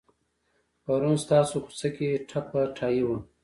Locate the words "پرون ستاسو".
0.83-1.55